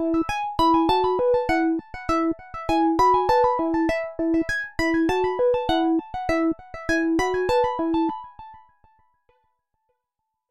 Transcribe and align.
Música 0.00 0.49